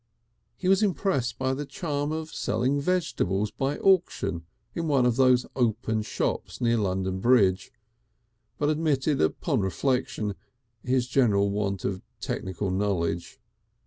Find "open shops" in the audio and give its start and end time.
5.55-6.59